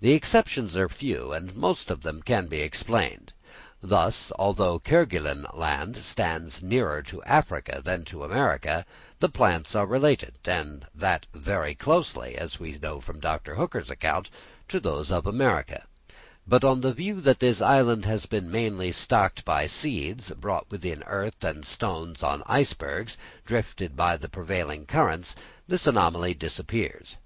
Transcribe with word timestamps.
The 0.00 0.10
exceptions 0.10 0.76
are 0.76 0.88
few, 0.88 1.32
and 1.32 1.54
most 1.54 1.88
of 1.88 2.02
them 2.02 2.20
can 2.20 2.48
be 2.48 2.62
explained. 2.62 3.32
Thus, 3.80 4.32
although 4.36 4.80
Kerguelen 4.80 5.46
Land 5.54 5.98
stands 5.98 6.60
nearer 6.60 7.00
to 7.02 7.22
Africa 7.22 7.80
than 7.84 8.04
to 8.06 8.24
America, 8.24 8.84
the 9.20 9.28
plants 9.28 9.76
are 9.76 9.86
related, 9.86 10.40
and 10.44 10.88
that 10.92 11.26
very 11.32 11.76
closely, 11.76 12.34
as 12.34 12.58
we 12.58 12.76
know 12.76 13.00
from 13.00 13.20
Dr. 13.20 13.54
Hooker's 13.54 13.88
account, 13.88 14.30
to 14.66 14.80
those 14.80 15.12
of 15.12 15.28
America: 15.28 15.86
but 16.44 16.64
on 16.64 16.80
the 16.80 16.92
view 16.92 17.20
that 17.20 17.38
this 17.38 17.62
island 17.62 18.04
has 18.04 18.26
been 18.26 18.50
mainly 18.50 18.90
stocked 18.90 19.44
by 19.44 19.68
seeds 19.68 20.32
brought 20.32 20.68
with 20.72 20.84
earth 21.06 21.44
and 21.44 21.64
stones 21.64 22.24
on 22.24 22.42
icebergs, 22.46 23.16
drifted 23.46 23.94
by 23.94 24.16
the 24.16 24.28
prevailing 24.28 24.86
currents, 24.86 25.36
this 25.68 25.86
anomaly 25.86 26.34
disappears. 26.34 27.16